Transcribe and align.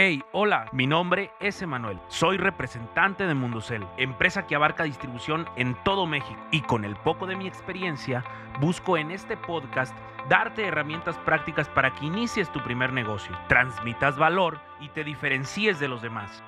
Hey, 0.00 0.22
hola, 0.30 0.70
mi 0.72 0.86
nombre 0.86 1.32
es 1.40 1.60
Emanuel. 1.60 1.98
Soy 2.06 2.36
representante 2.36 3.26
de 3.26 3.34
Mundocel, 3.34 3.84
empresa 3.96 4.46
que 4.46 4.54
abarca 4.54 4.84
distribución 4.84 5.46
en 5.56 5.74
todo 5.82 6.06
México. 6.06 6.38
Y 6.52 6.60
con 6.60 6.84
el 6.84 6.94
poco 6.94 7.26
de 7.26 7.34
mi 7.34 7.48
experiencia, 7.48 8.22
busco 8.60 8.96
en 8.96 9.10
este 9.10 9.36
podcast 9.36 9.92
darte 10.28 10.64
herramientas 10.64 11.18
prácticas 11.24 11.68
para 11.68 11.92
que 11.96 12.06
inicies 12.06 12.48
tu 12.52 12.62
primer 12.62 12.92
negocio, 12.92 13.36
transmitas 13.48 14.16
valor 14.16 14.60
y 14.80 14.88
te 14.90 15.02
diferencies 15.02 15.80
de 15.80 15.88
los 15.88 16.00
demás. 16.00 16.44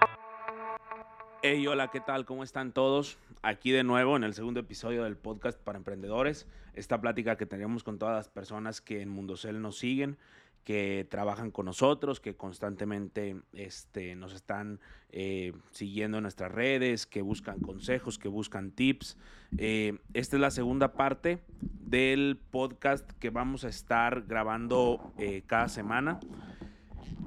Hey, 1.43 1.67
hola, 1.67 1.89
¿qué 1.89 1.99
tal? 1.99 2.27
¿Cómo 2.27 2.45
están 2.45 2.71
todos? 2.71 3.19
Aquí 3.43 3.73
de 3.73 3.83
nuevo 3.83 4.17
en 4.17 4.23
el 4.23 4.35
segundo 4.35 4.61
episodio 4.61 5.03
del 5.03 5.17
podcast 5.17 5.59
para 5.59 5.77
emprendedores. 5.77 6.47
Esta 6.75 7.01
plática 7.01 7.37
que 7.37 7.47
tenemos 7.47 7.83
con 7.83 7.99
todas 7.99 8.15
las 8.15 8.29
personas 8.29 8.81
que 8.81 9.03
en 9.03 9.09
Mundocel 9.09 9.61
nos 9.61 9.77
siguen 9.77 10.19
que 10.65 11.07
trabajan 11.11 11.51
con 11.51 11.67
nosotros, 11.67 12.21
que 12.21 12.37
constantemente 12.37 13.37
este, 13.53 14.15
nos 14.15 14.35
están 14.35 14.81
eh, 15.11 15.53
siguiendo 15.71 16.19
en 16.19 16.23
nuestras 16.23 16.53
redes, 16.53 17.07
que 17.07 17.23
buscan 17.23 17.61
consejos, 17.61 18.19
que 18.19 18.29
buscan 18.29 18.71
tips. 18.71 19.17
Eh, 19.59 19.99
esta 20.15 20.37
es 20.37 20.41
la 20.41 20.51
segunda 20.51 20.93
parte 20.93 21.41
del 21.61 22.39
podcast 22.51 23.11
que 23.13 23.31
vamos 23.31 23.65
a 23.65 23.69
estar 23.69 24.23
grabando 24.27 25.13
eh, 25.19 25.43
cada 25.47 25.69
semana. 25.69 26.21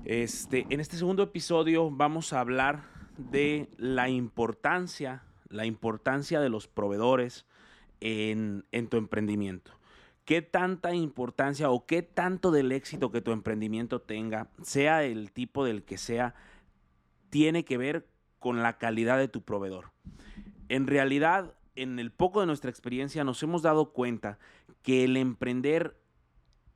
Este, 0.06 0.66
en 0.70 0.80
este 0.80 0.98
segundo 0.98 1.24
episodio 1.24 1.90
vamos 1.90 2.34
a 2.34 2.40
hablar 2.40 2.84
de 3.18 3.70
la 3.78 4.10
importancia, 4.10 5.24
la 5.50 5.66
importancia 5.66 6.40
de 6.40 6.50
los 6.50 6.68
proveedores 6.68 7.46
en, 8.00 8.66
en 8.72 8.88
tu 8.88 8.98
emprendimiento 8.98 9.72
qué 10.26 10.42
tanta 10.42 10.94
importancia 10.94 11.70
o 11.70 11.86
qué 11.86 12.02
tanto 12.02 12.52
del 12.52 12.72
éxito 12.72 13.12
que 13.12 13.22
tu 13.22 13.32
emprendimiento 13.32 14.02
tenga, 14.02 14.50
sea 14.62 15.04
el 15.04 15.32
tipo 15.32 15.66
del 15.66 15.84
que 15.84 15.98
sea, 15.98 16.36
tiene 17.30 17.66
que 17.66 17.78
ver 17.78 18.08
con 18.40 18.62
la 18.62 18.78
calidad 18.78 19.18
de 19.18 19.28
tu 19.28 19.42
proveedor. 19.42 19.92
En 20.70 20.88
realidad, 20.88 21.56
en 21.76 22.00
el 22.00 22.12
poco 22.12 22.40
de 22.40 22.46
nuestra 22.46 22.70
experiencia 22.70 23.24
nos 23.24 23.42
hemos 23.44 23.62
dado 23.62 23.92
cuenta 23.92 24.40
que 24.82 25.04
el 25.06 25.18
emprender 25.18 26.00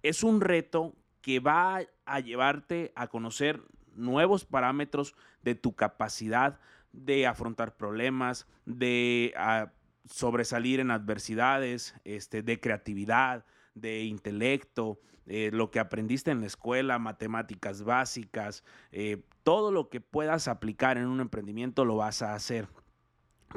es 0.04 0.24
un 0.24 0.42
reto 0.42 0.96
que 1.22 1.40
va 1.40 1.82
a 2.06 2.20
llevarte 2.20 2.92
a 2.96 3.08
conocer 3.08 3.62
nuevos 3.96 4.46
parámetros 4.46 5.16
de 5.44 5.56
tu 5.56 5.76
capacidad 5.76 6.60
de 6.94 7.28
afrontar 7.28 7.76
problemas, 7.76 8.48
de 8.66 9.34
ah, 9.38 9.72
sobresalir 10.10 10.80
en 10.80 10.92
adversidades, 10.92 11.96
este, 12.04 12.42
de 12.42 12.60
creatividad, 12.60 13.46
de 13.76 14.04
intelecto, 14.04 15.00
eh, 15.26 15.50
lo 15.52 15.72
que 15.72 15.80
aprendiste 15.80 16.32
en 16.32 16.40
la 16.40 16.48
escuela, 16.48 17.00
matemáticas 17.00 17.84
básicas, 17.84 18.64
eh, 18.92 19.24
todo 19.44 19.72
lo 19.72 19.90
que 19.90 20.00
puedas 20.00 20.48
aplicar 20.48 20.98
en 20.98 21.08
un 21.08 21.20
emprendimiento 21.20 21.84
lo 21.84 21.98
vas 21.98 22.22
a 22.22 22.34
hacer. 22.34 22.68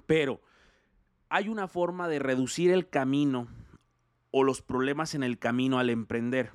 Pero 0.07 0.41
hay 1.29 1.49
una 1.49 1.69
forma 1.69 2.09
de 2.09 2.19
reducir 2.19 2.73
el 2.73 2.89
camino 2.89 3.47
o 4.33 4.43
los 4.43 4.63
problemas 4.63 5.15
en 5.15 5.23
el 5.23 5.39
camino 5.39 5.79
al 5.79 5.91
emprender. 5.91 6.51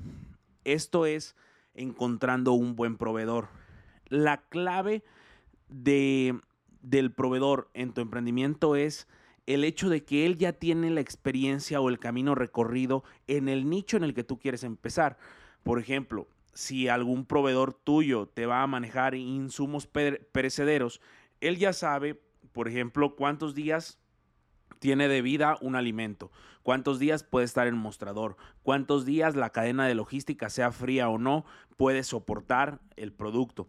Esto 0.66 1.06
es 1.06 1.36
encontrando 1.74 2.54
un 2.54 2.76
buen 2.76 2.98
proveedor. 2.98 3.48
La 4.08 4.42
clave 4.50 5.04
de, 5.70 6.40
del 6.82 7.12
proveedor 7.14 7.70
en 7.74 7.94
tu 7.94 8.02
emprendimiento 8.02 8.76
es 8.76 9.08
el 9.46 9.64
hecho 9.64 9.90
de 9.90 10.04
que 10.04 10.26
él 10.26 10.38
ya 10.38 10.54
tiene 10.54 10.90
la 10.90 11.02
experiencia 11.02 11.80
o 11.82 11.90
el 11.90 12.00
camino 12.00 12.36
recorrido 12.36 13.04
en 13.28 13.48
el 13.48 13.70
nicho 13.70 13.98
en 13.98 14.04
el 14.04 14.14
que 14.14 14.24
tú 14.24 14.40
quieres 14.40 14.64
empezar. 14.64 15.18
Por 15.64 15.80
ejemplo, 15.80 16.28
si 16.54 16.88
algún 16.88 17.26
proveedor 17.26 17.74
tuyo 17.74 18.28
te 18.28 18.46
va 18.46 18.64
a 18.64 18.68
manejar 18.68 19.14
insumos 19.14 19.88
perecederos, 19.88 21.02
él 21.42 21.58
ya 21.58 21.74
sabe, 21.74 22.22
por 22.54 22.68
ejemplo, 22.68 23.16
cuántos 23.16 23.54
días 23.54 24.00
tiene 24.80 25.08
de 25.08 25.22
vida 25.22 25.58
un 25.62 25.76
alimento, 25.76 26.32
cuántos 26.64 27.00
días 27.00 27.24
puede 27.24 27.46
estar 27.46 27.68
en 27.68 27.75
mostrador, 27.75 28.38
cuántos 28.64 29.06
días 29.06 29.36
la 29.36 29.52
cadena 29.52 29.88
de 29.88 29.96
logística, 29.96 30.50
sea 30.50 30.72
fría 30.72 31.09
o 31.09 31.18
no, 31.18 31.46
puede 31.78 32.03
soportar 32.03 32.80
el 32.96 33.12
producto. 33.12 33.68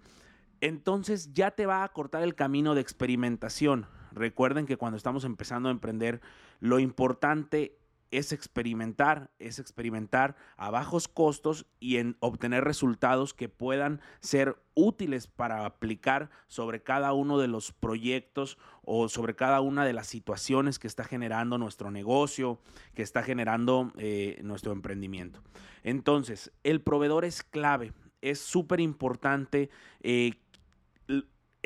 Entonces 0.60 1.32
ya 1.32 1.50
te 1.50 1.66
va 1.66 1.84
a 1.84 1.92
cortar 1.92 2.22
el 2.22 2.34
camino 2.34 2.74
de 2.74 2.80
experimentación. 2.80 3.86
Recuerden 4.16 4.64
que 4.64 4.78
cuando 4.78 4.96
estamos 4.96 5.24
empezando 5.24 5.68
a 5.68 5.72
emprender, 5.72 6.22
lo 6.58 6.78
importante 6.78 7.76
es 8.10 8.32
experimentar, 8.32 9.30
es 9.38 9.58
experimentar 9.58 10.36
a 10.56 10.70
bajos 10.70 11.06
costos 11.06 11.66
y 11.80 11.98
en 11.98 12.16
obtener 12.20 12.64
resultados 12.64 13.34
que 13.34 13.50
puedan 13.50 14.00
ser 14.20 14.56
útiles 14.74 15.26
para 15.26 15.66
aplicar 15.66 16.30
sobre 16.46 16.82
cada 16.82 17.12
uno 17.12 17.38
de 17.38 17.48
los 17.48 17.72
proyectos 17.72 18.56
o 18.82 19.10
sobre 19.10 19.36
cada 19.36 19.60
una 19.60 19.84
de 19.84 19.92
las 19.92 20.06
situaciones 20.06 20.78
que 20.78 20.86
está 20.86 21.04
generando 21.04 21.58
nuestro 21.58 21.90
negocio, 21.90 22.58
que 22.94 23.02
está 23.02 23.22
generando 23.22 23.92
eh, 23.98 24.40
nuestro 24.42 24.72
emprendimiento. 24.72 25.42
Entonces, 25.82 26.52
el 26.64 26.80
proveedor 26.80 27.26
es 27.26 27.42
clave, 27.42 27.92
es 28.22 28.40
súper 28.40 28.80
importante 28.80 29.68
eh, 30.00 30.32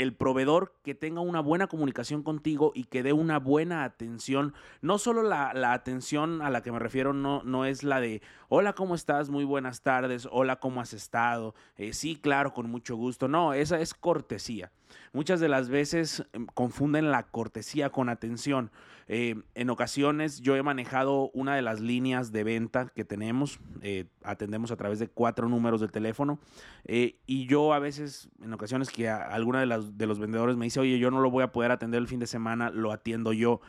el 0.00 0.14
proveedor 0.14 0.74
que 0.82 0.94
tenga 0.94 1.20
una 1.20 1.40
buena 1.40 1.66
comunicación 1.66 2.22
contigo 2.22 2.72
y 2.74 2.84
que 2.84 3.02
dé 3.02 3.12
una 3.12 3.38
buena 3.38 3.84
atención. 3.84 4.54
No 4.80 4.98
solo 4.98 5.22
la, 5.22 5.50
atención 5.72 6.40
a 6.40 6.48
la 6.48 6.62
que 6.62 6.72
me 6.72 6.78
refiero 6.78 7.12
no, 7.12 7.42
no 7.44 7.66
es 7.66 7.84
la 7.84 8.00
de, 8.00 8.22
hola, 8.48 8.72
¿cómo 8.72 8.94
estás? 8.94 9.28
Muy 9.28 9.44
buenas 9.44 9.82
tardes, 9.82 10.26
hola, 10.30 10.56
¿cómo 10.56 10.80
has 10.80 10.94
estado? 10.94 11.54
Eh, 11.76 11.92
sí, 11.92 12.16
claro, 12.16 12.54
con 12.54 12.70
mucho 12.70 12.96
gusto. 12.96 13.28
No, 13.28 13.52
esa 13.52 13.78
es 13.78 13.92
cortesía. 13.92 14.72
Muchas 15.12 15.40
de 15.40 15.48
las 15.48 15.68
veces 15.68 16.24
em, 16.32 16.46
confunden 16.46 17.10
la 17.10 17.24
cortesía 17.24 17.90
con 17.90 18.08
atención. 18.08 18.70
Eh, 19.08 19.34
en 19.54 19.70
ocasiones 19.70 20.40
yo 20.40 20.56
he 20.56 20.62
manejado 20.62 21.30
una 21.34 21.56
de 21.56 21.62
las 21.62 21.80
líneas 21.80 22.30
de 22.30 22.44
venta 22.44 22.86
que 22.94 23.04
tenemos, 23.04 23.58
eh, 23.82 24.06
atendemos 24.22 24.70
a 24.70 24.76
través 24.76 24.98
de 24.98 25.08
cuatro 25.08 25.48
números 25.48 25.80
de 25.80 25.88
teléfono 25.88 26.38
y 26.86 27.46
yo 27.46 27.72
a 27.72 27.80
veces, 27.80 28.30
en 28.40 28.52
ocasiones 28.52 28.90
que 28.90 29.08
alguna 29.08 29.60
de 29.60 30.06
los 30.06 30.18
vendedores 30.18 30.56
me 30.56 30.66
dice, 30.66 30.78
oye, 30.78 30.98
yo 30.98 31.10
no 31.10 31.20
lo 31.20 31.30
voy 31.30 31.42
a 31.42 31.50
poder 31.50 31.72
atender 31.72 31.98
el 32.00 32.06
fin 32.06 32.20
de 32.20 32.26
semana, 32.26 32.70
lo 32.70 32.92
atiendo 32.92 33.32
yo 33.32 33.60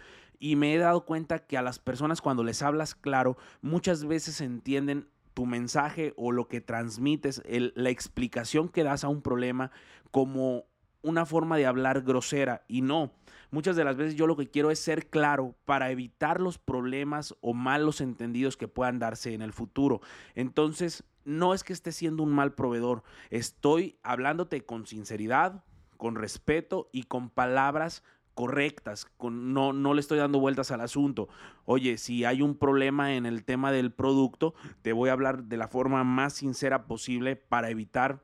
y 0.42 0.56
me 0.56 0.74
he 0.74 0.78
dado 0.80 1.06
cuenta 1.06 1.40
que 1.40 1.56
a 1.56 1.62
las 1.62 1.78
personas 1.78 2.20
cuando 2.20 2.44
les 2.44 2.64
hablas 2.64 2.96
claro, 2.96 3.38
muchas 3.62 4.06
veces 4.06 4.42
entienden 4.42 5.08
tu 5.36 5.46
mensaje 5.46 6.14
o 6.18 6.32
lo 6.32 6.48
que 6.48 6.62
transmites, 6.62 7.44
la 7.46 7.90
explicación 7.92 8.68
que 8.68 8.84
das 8.84 9.04
a 9.04 9.08
un 9.08 9.22
problema 9.22 9.72
como 10.10 10.66
una 11.02 11.26
forma 11.26 11.58
de 11.58 11.66
hablar 11.66 12.02
grosera 12.02 12.64
y 12.68 12.82
no. 12.82 13.12
Muchas 13.50 13.76
de 13.76 13.84
las 13.84 13.98
veces 13.98 14.16
yo 14.16 14.28
lo 14.28 14.38
que 14.38 14.50
quiero 14.50 14.72
es 14.72 14.80
ser 14.80 15.10
claro 15.10 15.56
para 15.66 15.92
evitar 15.92 16.40
los 16.40 16.58
problemas 16.58 17.36
o 17.42 17.54
malos 17.54 18.00
entendidos 18.00 18.56
que 18.56 18.68
puedan 18.68 19.00
darse 19.00 19.34
en 19.34 19.42
el 19.42 19.52
futuro. 19.52 20.02
Entonces, 20.36 21.04
no 21.26 21.54
es 21.54 21.64
que 21.64 21.74
esté 21.74 21.92
siendo 21.92 22.24
un 22.24 22.32
mal 22.32 22.54
proveedor, 22.54 23.04
estoy 23.30 23.98
hablándote 24.04 24.66
con 24.66 24.88
sinceridad, 24.88 25.64
con 25.98 26.16
respeto 26.16 26.90
y 26.92 27.04
con 27.04 27.30
palabras 27.30 28.04
correctas, 28.34 29.06
con, 29.18 29.54
no, 29.54 29.74
no 29.74 29.94
le 29.94 30.02
estoy 30.02 30.18
dando 30.18 30.40
vueltas 30.40 30.72
al 30.72 30.82
asunto. 30.82 31.28
Oye, 31.66 31.98
si 31.98 32.26
hay 32.26 32.42
un 32.42 32.56
problema 32.56 33.14
en 33.14 33.26
el 33.26 33.44
tema 33.44 33.72
del 33.72 33.92
producto, 33.92 34.54
te 34.82 34.94
voy 34.94 35.10
a 35.10 35.14
hablar 35.14 35.44
de 35.44 35.58
la 35.58 35.68
forma 35.68 36.04
más 36.04 36.34
sincera 36.34 36.88
posible 36.88 37.36
para 37.36 37.70
evitar 37.70 38.24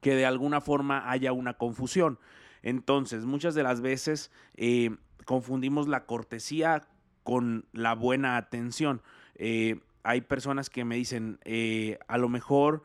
que 0.00 0.14
de 0.14 0.26
alguna 0.26 0.60
forma 0.60 1.10
haya 1.10 1.32
una 1.32 1.54
confusión. 1.54 2.18
Entonces, 2.62 3.24
muchas 3.24 3.54
de 3.54 3.62
las 3.62 3.80
veces 3.80 4.32
eh, 4.56 4.96
confundimos 5.24 5.88
la 5.88 6.06
cortesía 6.06 6.86
con 7.22 7.66
la 7.72 7.94
buena 7.94 8.36
atención. 8.36 9.02
Eh, 9.36 9.80
hay 10.02 10.20
personas 10.20 10.70
que 10.70 10.84
me 10.84 10.96
dicen, 10.96 11.38
eh, 11.44 11.98
a 12.08 12.18
lo 12.18 12.28
mejor 12.28 12.84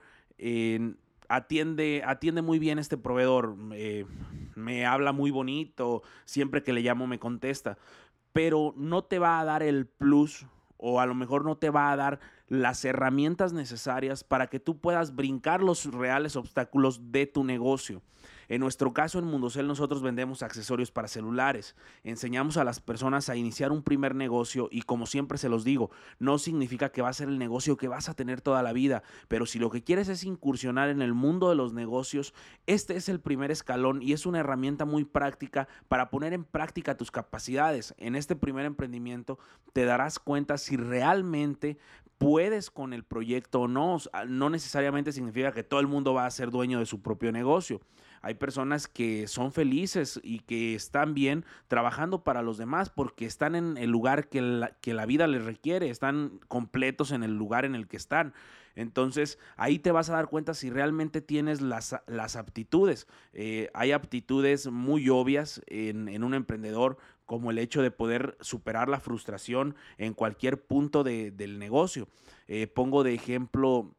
atiende, 1.28 2.01
atiende 2.06 2.41
muy 2.41 2.57
bien 2.57 2.79
este 2.79 2.97
proveedor, 2.97 3.56
me 4.56 4.86
habla 4.88 5.12
muy 5.12 5.30
bonito, 5.30 6.01
siempre 6.25 6.63
que 6.63 6.74
le 6.74 6.81
llamo 6.81 7.06
me 7.06 7.19
contesta, 7.19 7.77
pero 8.33 8.74
no 8.75 9.04
te 9.04 9.19
va 9.19 9.39
a 9.39 9.45
dar 9.45 9.62
el 9.62 9.86
plus 9.86 10.47
o 10.81 11.00
a 11.00 11.06
lo 11.06 11.16
mejor 11.16 11.45
no 11.45 11.56
te 11.56 11.69
va 11.69 11.92
a 11.92 11.95
dar 11.95 12.19
las 12.48 12.83
herramientas 12.83 13.54
necesarias 13.54 14.24
para 14.25 14.48
que 14.48 14.60
tú 14.60 14.80
puedas 14.80 15.16
brincar 15.16 15.62
los 15.62 15.86
reales 15.86 16.36
obstáculos 16.36 17.12
de 17.12 17.28
tu 17.28 17.45
negocio. 17.45 18.01
En 18.51 18.59
nuestro 18.59 18.92
caso 18.92 19.18
en 19.18 19.24
Mundocel 19.24 19.65
nosotros 19.65 20.01
vendemos 20.01 20.44
accesorios 20.44 20.92
para 20.92 21.07
celulares. 21.07 21.74
Enseñamos 22.03 22.57
a 22.57 22.65
las 22.65 22.81
personas 22.81 23.30
a 23.30 23.38
iniciar 23.38 23.71
un 23.71 23.81
primer 23.81 24.13
negocio 24.13 24.68
y 24.69 24.81
como 24.81 25.06
siempre 25.06 25.38
se 25.38 25.48
los 25.48 25.63
digo, 25.63 25.89
no 26.19 26.38
significa 26.38 26.92
que 26.92 27.01
va 27.01 27.07
a 27.07 27.13
ser 27.13 27.30
el 27.30 27.39
negocio 27.39 27.77
que 27.77 27.88
vas 27.88 28.09
a 28.09 28.13
tener 28.13 28.42
toda 28.42 28.62
la 28.62 28.74
vida, 28.74 29.03
pero 29.30 29.45
si 29.45 29.57
lo 29.57 29.69
que 29.69 29.86
quieres 29.86 30.09
es 30.09 30.25
incursionar 30.25 30.89
en 30.89 31.01
el 31.01 31.13
mundo 31.13 31.48
de 31.48 31.56
los 31.56 31.71
negocios, 31.71 32.33
este 32.68 32.98
es 32.98 33.07
el 33.07 33.21
primer 33.21 33.51
escalón 33.51 34.01
y 34.01 34.12
es 34.12 34.25
una 34.25 34.39
herramienta 34.39 34.83
muy 34.83 35.06
práctica 35.06 35.69
para 35.88 36.09
poner 36.09 36.33
en 36.33 36.44
práctica 36.44 36.97
tus 36.97 37.09
capacidades. 37.09 37.95
En 37.97 38.18
este 38.18 38.36
primer 38.36 38.65
emprendimiento 38.65 39.39
te 39.71 39.86
darás 39.86 40.19
cuenta 40.19 40.57
si 40.57 40.75
realmente 40.75 41.77
puedes 42.18 42.69
con 42.69 42.92
el 42.92 43.06
proyecto 43.06 43.62
o 43.62 43.68
no. 43.69 43.97
No 44.27 44.50
necesariamente 44.50 45.13
significa 45.13 45.54
que 45.54 45.63
todo 45.63 45.80
el 45.80 45.88
mundo 45.88 46.13
va 46.13 46.25
a 46.25 46.31
ser 46.31 46.51
dueño 46.51 46.80
de 46.80 46.86
su 46.86 47.01
propio 47.01 47.31
negocio. 47.31 47.80
Hay 48.21 48.35
personas 48.35 48.88
que 48.88 49.27
son 49.27 49.51
felices 49.51 50.19
y 50.23 50.39
que 50.39 50.75
están 50.75 51.13
bien 51.13 51.45
trabajando 51.68 52.23
para 52.23 52.41
los 52.41 52.57
demás 52.57 52.89
porque 52.89 53.25
están 53.25 53.56
en 53.56 53.77
el 53.77 53.89
lugar 53.89 54.29
que 54.29 54.41
la, 54.41 54.71
que 54.81 54.94
la 54.94 55.06
vida 55.06 55.27
les 55.27 55.44
requiere, 55.44 55.89
están 55.89 56.39
completos 56.47 57.12
en 57.12 57.23
el 57.23 57.35
lugar 57.35 57.65
en 57.65 57.75
el 57.75 57.88
que 57.88 57.97
están. 57.97 58.33
Entonces 58.75 59.38
ahí 59.57 59.79
te 59.79 59.91
vas 59.91 60.09
a 60.09 60.13
dar 60.13 60.27
cuenta 60.27 60.53
si 60.53 60.69
realmente 60.69 61.21
tienes 61.21 61.62
las, 61.62 61.95
las 62.07 62.35
aptitudes. 62.35 63.07
Eh, 63.33 63.69
hay 63.73 63.91
aptitudes 63.91 64.68
muy 64.68 65.09
obvias 65.09 65.62
en, 65.68 66.23
un 66.23 66.33
emprendedor 66.33 66.97
como 67.25 67.51
el 67.51 67.57
hecho 67.57 67.81
de 67.81 67.91
poder 67.91 68.38
superar 68.41 68.89
la 68.89 69.00
frustración 69.00 69.75
en 69.97 70.13
cualquier 70.13 70.62
punto 70.62 71.03
del 71.03 71.59
negocio. 71.59 72.07
Eh, 72.47 72.68
pongo 72.68 73.03
de 73.03 73.13
ejemplo 73.13 73.95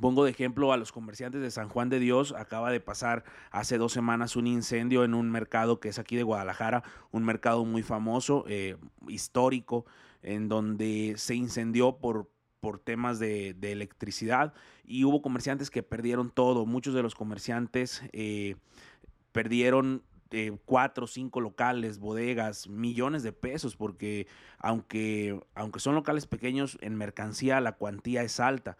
Pongo 0.00 0.24
de 0.24 0.30
ejemplo 0.30 0.72
a 0.72 0.76
los 0.76 0.92
comerciantes 0.92 1.40
de 1.40 1.50
San 1.50 1.68
Juan 1.68 1.88
de 1.88 1.98
Dios. 1.98 2.34
Acaba 2.36 2.70
de 2.70 2.80
pasar 2.80 3.24
hace 3.50 3.78
dos 3.78 3.92
semanas 3.92 4.36
un 4.36 4.46
incendio 4.46 5.04
en 5.04 5.14
un 5.14 5.30
mercado 5.30 5.80
que 5.80 5.88
es 5.88 5.98
aquí 5.98 6.16
de 6.16 6.22
Guadalajara, 6.22 6.82
un 7.10 7.24
mercado 7.24 7.64
muy 7.64 7.82
famoso, 7.82 8.44
eh, 8.48 8.76
histórico, 9.08 9.86
en 10.22 10.48
donde 10.48 11.14
se 11.16 11.34
incendió 11.34 11.98
por, 11.98 12.30
por 12.60 12.78
temas 12.78 13.18
de, 13.18 13.56
electricidad 13.62 14.54
y 14.84 15.04
hubo 15.04 15.22
comerciantes 15.22 15.70
que 15.70 15.82
perdieron 15.82 16.30
todo. 16.30 16.66
Muchos 16.66 16.94
de 16.94 17.02
los 17.02 17.14
comerciantes 17.14 18.02
eh, 18.12 18.56
perdieron 19.32 20.02
eh, 20.30 20.56
cuatro 20.64 21.04
o 21.04 21.06
cinco 21.06 21.40
locales, 21.40 21.98
bodegas, 21.98 22.68
millones 22.68 23.22
de 23.22 23.32
pesos, 23.32 23.76
porque 23.76 24.26
aunque, 24.58 25.40
aunque 25.54 25.78
son 25.78 25.94
locales 25.94 26.26
pequeños, 26.26 26.78
en 26.80 26.96
mercancía 26.96 27.60
la 27.60 27.72
cuantía 27.72 28.22
es 28.22 28.40
alta. 28.40 28.76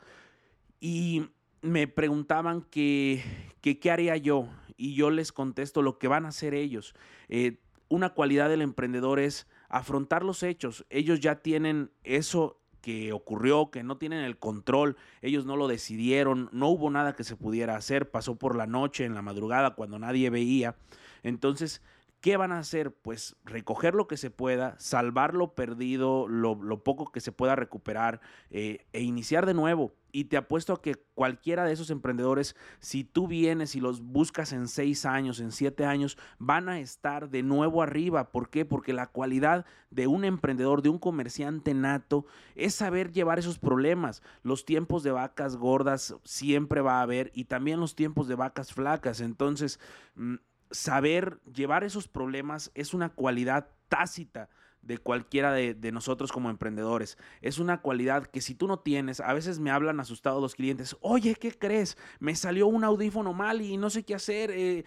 Y 0.87 1.31
me 1.63 1.89
preguntaban 1.89 2.61
que, 2.61 3.25
qué 3.63 3.91
haría 3.91 4.19
yo 4.19 4.51
y 4.77 4.95
yo 4.95 5.09
les 5.09 5.33
contesto 5.33 5.81
lo 5.81 5.99
que 5.99 6.09
van 6.09 6.27
a 6.27 6.29
hacer 6.29 6.53
ellos. 6.53 6.95
Eh, 7.31 7.57
una 7.89 8.11
cualidad 8.11 8.51
del 8.51 8.61
emprendedor 8.61 9.19
es 9.19 9.49
afrontar 9.71 10.23
los 10.23 10.43
hechos. 10.43 10.85
Ellos 10.91 11.21
ya 11.21 11.37
tienen 11.37 11.91
eso 12.03 12.61
que 12.83 13.15
ocurrió, 13.15 13.71
que 13.71 13.83
no 13.83 13.97
tienen 13.97 14.25
el 14.25 14.39
control, 14.39 14.99
ellos 15.23 15.47
no 15.47 15.57
lo 15.57 15.69
decidieron, 15.69 16.51
no 16.53 16.69
hubo 16.69 16.91
nada 16.91 17.17
que 17.17 17.25
se 17.25 17.35
pudiera 17.35 17.77
hacer, 17.77 18.11
pasó 18.11 18.37
por 18.37 18.55
la 18.55 18.67
noche, 18.67 19.07
en 19.07 19.15
la 19.15 19.23
madrugada, 19.23 19.77
cuando 19.77 19.99
nadie 19.99 20.29
veía. 20.29 20.77
Entonces, 21.23 21.81
¿Qué 22.25 22.39
van 22.39 22.53
a 22.53 22.59
hacer? 22.59 22.91
Pues 22.91 23.37
recoger 23.45 23.95
lo 23.95 24.09
que 24.09 24.17
se 24.17 24.31
pueda, 24.31 24.77
salvar 24.79 25.35
lo 25.35 25.55
perdido, 25.55 26.27
lo, 26.27 26.83
poco 26.83 27.13
que 27.13 27.21
se 27.21 27.33
pueda 27.33 27.55
recuperar 27.55 28.23
eh, 28.49 28.87
e 28.95 29.03
iniciar 29.03 29.45
de 29.45 29.53
nuevo. 29.53 29.93
Y 30.11 30.25
te 30.25 30.39
apuesto 30.39 30.73
a 30.73 30.81
que 30.81 30.95
cualquiera 31.13 31.67
de 31.67 31.75
esos 31.75 31.91
emprendedores, 31.91 32.57
si 32.81 33.05
tú 33.05 33.29
vienes 33.29 33.77
y 33.77 33.81
los 33.81 34.01
buscas 34.01 34.55
en 34.55 34.69
seis 34.69 35.05
años, 35.05 35.39
en 35.39 35.53
siete 35.53 35.85
años, 35.85 36.17
van 36.39 36.71
a 36.71 36.81
estar 36.81 37.29
de 37.29 37.43
nuevo 37.43 37.83
arriba. 37.83 38.33
¿Por 38.33 38.49
qué? 38.49 38.65
Porque 38.65 38.95
la 38.95 39.09
cualidad 39.09 39.67
de 39.91 40.07
un 40.07 40.25
emprendedor, 40.25 40.81
de 40.81 40.89
un 40.89 40.99
comerciante 40.99 41.75
nato, 41.75 42.25
es 42.55 42.75
saber 42.75 43.13
llevar 43.13 43.39
esos 43.39 43.59
problemas. 43.59 44.23
Los 44.43 44.65
tiempos 44.65 45.03
de 45.03 45.11
vacas 45.11 45.59
gordas 45.59 46.17
siempre 46.25 46.81
va 46.81 47.01
a 47.01 47.03
haber 47.03 47.31
y 47.35 47.45
también 47.45 47.81
los 47.81 47.95
tiempos 47.95 48.29
de 48.29 48.35
vacas 48.35 48.73
flacas. 48.73 49.21
Entonces, 49.21 49.79
mm, 50.15 50.37
saber 50.75 51.41
llevar 51.55 51.85
esos 51.85 52.09
problemas 52.09 52.71
es 52.75 52.95
una 52.95 53.09
cualidad 53.09 53.69
tácita 53.89 54.49
de 54.83 54.99
cualquiera 54.99 55.53
de, 55.53 55.93
nosotros 55.93 56.31
como 56.31 56.51
emprendedores. 56.51 57.17
Es 57.41 57.59
una 57.59 57.81
cualidad 57.81 58.27
que 58.27 58.43
si 58.43 58.55
tú 58.55 58.67
no 58.67 58.81
tienes, 58.81 59.21
a 59.21 59.33
veces 59.33 59.59
me 59.59 59.71
hablan 59.71 59.99
asustados 60.01 60.43
los 60.43 60.55
clientes, 60.55 60.97
oye, 61.01 61.37
¿qué 61.37 61.53
crees? 61.53 61.97
Me 62.19 62.35
salió 62.35 62.67
un 62.67 62.85
audífono 62.85 63.33
mal 63.33 63.63
y 63.63 63.79
no 63.79 63.89
sé 63.89 64.03
qué 64.03 64.15
hacer. 64.15 64.51
Eh, 64.51 64.85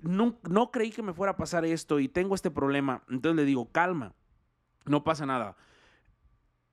no, 0.00 0.38
no 0.48 0.70
creí 0.70 0.90
que 0.90 1.02
me 1.02 1.12
fuera 1.12 1.32
a 1.32 1.36
pasar 1.36 1.66
esto 1.66 2.00
y 2.00 2.08
tengo 2.08 2.34
este 2.34 2.50
problema. 2.50 3.02
Entonces 3.10 3.36
le 3.36 3.44
digo, 3.44 3.70
calma, 3.70 4.14
no 4.86 5.04
pasa 5.04 5.26
nada 5.26 5.56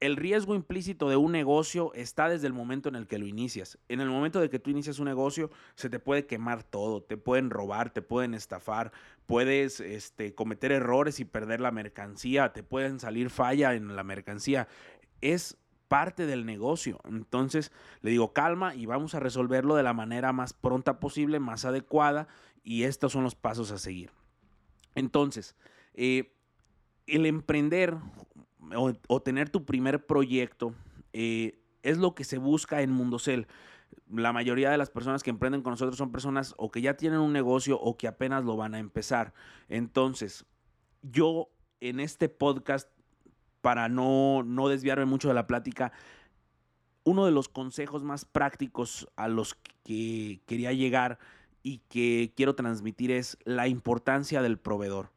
el 0.05 0.15
riesgo 0.15 0.55
implícito 0.55 1.09
de 1.09 1.15
un 1.15 1.31
negocio 1.31 1.93
está 1.93 2.29
desde 2.29 2.47
el 2.47 2.53
momento 2.53 2.89
en 2.89 2.95
el 2.95 3.07
que 3.07 3.17
lo 3.17 3.25
inicias. 3.25 3.77
En 3.89 4.01
el 4.01 4.09
momento 4.09 4.39
de 4.39 4.49
que 4.49 4.59
tú 4.59 4.69
inicias 4.69 4.99
un 4.99 5.05
negocio, 5.05 5.51
se 5.75 5.89
te 5.89 5.99
puede 5.99 6.25
quemar 6.25 6.63
todo, 6.63 7.01
te 7.01 7.17
pueden 7.17 7.49
robar, 7.49 7.91
te 7.91 8.01
pueden 8.01 8.33
estafar, 8.33 8.91
puedes 9.25 9.79
este, 9.79 10.35
cometer 10.35 10.71
errores 10.71 11.19
y 11.19 11.25
perder 11.25 11.61
la 11.61 11.71
mercancía, 11.71 12.53
te 12.53 12.63
pueden 12.63 12.99
salir 12.99 13.29
falla 13.29 13.73
en 13.73 13.95
la 13.95 14.03
mercancía. 14.03 14.67
Es 15.21 15.57
parte 15.87 16.25
del 16.25 16.45
negocio. 16.45 16.99
Entonces 17.05 17.71
le 18.01 18.11
digo, 18.11 18.33
calma 18.33 18.75
y 18.75 18.85
vamos 18.85 19.15
a 19.15 19.19
resolverlo 19.19 19.75
de 19.75 19.83
la 19.83 19.93
manera 19.93 20.33
más 20.33 20.53
pronta 20.53 20.99
posible, 20.99 21.39
más 21.39 21.65
adecuada, 21.65 22.27
y 22.63 22.83
estos 22.83 23.11
son 23.11 23.23
los 23.23 23.35
pasos 23.35 23.71
a 23.71 23.77
seguir. 23.77 24.11
Entonces, 24.95 25.55
eh, 25.93 26.33
el 27.07 27.25
emprender 27.25 27.97
o, 28.75 29.21
tener 29.21 29.49
tu 29.49 29.65
primer 29.65 30.05
proyecto 30.05 30.73
eh, 31.13 31.59
es 31.83 31.97
lo 31.97 32.15
que 32.15 32.23
se 32.23 32.37
busca 32.37 32.81
en 32.81 32.91
Mundocel. 32.91 33.47
La 34.09 34.33
mayoría 34.33 34.71
de 34.71 34.77
las 34.77 34.89
personas 34.89 35.23
que 35.23 35.29
emprenden 35.29 35.61
con 35.61 35.71
nosotros 35.71 35.97
son 35.97 36.11
personas 36.11 36.53
o 36.57 36.71
que 36.71 36.81
ya 36.81 36.95
tienen 36.95 37.19
un 37.19 37.33
negocio 37.33 37.79
o 37.79 37.97
que 37.97 38.07
apenas 38.07 38.43
lo 38.43 38.57
van 38.57 38.75
a 38.75 38.79
empezar. 38.79 39.33
Entonces, 39.69 40.45
yo 41.01 41.49
en 41.79 41.99
este 41.99 42.29
podcast, 42.29 42.89
para 43.61 43.89
no, 43.89 44.43
no 44.43 44.67
desviarme 44.67 45.05
mucho 45.05 45.27
de 45.27 45.33
la 45.33 45.47
plática, 45.47 45.91
uno 47.03 47.25
de 47.25 47.31
los 47.31 47.49
consejos 47.49 48.03
más 48.03 48.25
prácticos 48.25 49.07
a 49.15 49.27
los 49.27 49.55
que 49.83 50.41
quería 50.45 50.73
llegar 50.73 51.19
y 51.63 51.79
que 51.89 52.33
quiero 52.35 52.55
transmitir 52.55 53.11
es 53.11 53.37
la 53.43 53.67
importancia 53.67 54.41
del 54.41 54.57
proveedor. 54.57 55.11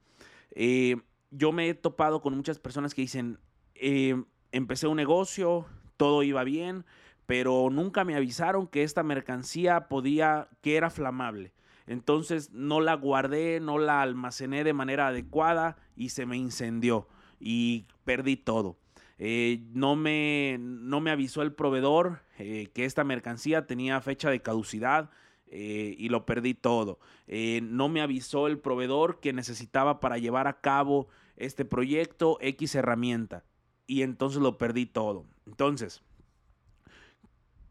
Eh, 0.50 0.96
yo 1.30 1.52
me 1.52 1.68
he 1.68 1.74
topado 1.74 2.20
con 2.20 2.34
muchas 2.34 2.58
personas 2.58 2.94
que 2.94 3.02
dicen, 3.02 3.38
eh, 3.74 4.22
empecé 4.52 4.86
un 4.86 4.96
negocio, 4.96 5.66
todo 5.96 6.22
iba 6.22 6.44
bien, 6.44 6.84
pero 7.26 7.68
nunca 7.70 8.04
me 8.04 8.16
avisaron 8.16 8.66
que 8.66 8.82
esta 8.82 9.02
mercancía 9.02 9.88
podía, 9.88 10.48
que 10.62 10.76
era 10.76 10.90
flamable. 10.90 11.52
Entonces 11.86 12.50
no 12.52 12.80
la 12.80 12.94
guardé, 12.94 13.60
no 13.60 13.78
la 13.78 14.02
almacené 14.02 14.64
de 14.64 14.72
manera 14.72 15.08
adecuada 15.08 15.76
y 15.96 16.10
se 16.10 16.26
me 16.26 16.36
incendió 16.36 17.08
y 17.40 17.86
perdí 18.04 18.36
todo. 18.36 18.78
Eh, 19.18 19.64
no, 19.72 19.96
me, 19.96 20.58
no 20.60 21.00
me 21.00 21.10
avisó 21.10 21.42
el 21.42 21.52
proveedor 21.52 22.20
eh, 22.38 22.68
que 22.72 22.84
esta 22.84 23.04
mercancía 23.04 23.66
tenía 23.66 24.00
fecha 24.00 24.30
de 24.30 24.40
caducidad 24.40 25.10
eh, 25.50 25.94
y 25.98 26.08
lo 26.08 26.26
perdí 26.26 26.54
todo. 26.54 26.98
Eh, 27.26 27.60
no 27.62 27.88
me 27.88 28.00
avisó 28.00 28.46
el 28.46 28.58
proveedor 28.58 29.20
que 29.20 29.32
necesitaba 29.32 30.00
para 30.00 30.18
llevar 30.18 30.46
a 30.46 30.60
cabo 30.60 31.08
este 31.36 31.64
proyecto 31.64 32.38
X 32.40 32.74
herramienta 32.74 33.44
y 33.86 34.02
entonces 34.02 34.40
lo 34.40 34.58
perdí 34.58 34.86
todo. 34.86 35.24
Entonces, 35.46 36.02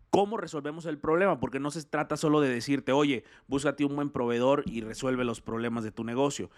¿Cómo 0.10 0.38
resolvemos 0.38 0.86
el 0.86 0.98
problema? 0.98 1.40
Porque 1.40 1.60
no 1.60 1.70
se 1.70 1.84
trata 1.84 2.18
solo 2.18 2.40
de 2.40 2.50
decirte, 2.50 2.92
oye, 2.92 3.24
búscate 3.48 3.86
un 3.86 3.96
buen 3.96 4.10
proveedor 4.10 4.64
y 4.66 4.82
resuelve 4.82 5.26
los 5.26 5.42
problemas 5.42 5.84
de 5.84 5.92
tu 5.92 6.04
negocio. 6.04 6.50